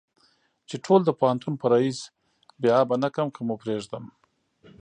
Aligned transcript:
چې 0.69 0.75
ټول 0.85 0.99
د 1.05 1.09
پوهنتون 1.19 1.53
په 1.61 1.65
ريس 1.71 1.99
بې 2.61 2.69
آبه 2.81 2.95
نه 3.03 3.09
کم 3.15 3.27
که 3.35 3.41
مو 3.47 3.55
پرېدم. 3.61 4.05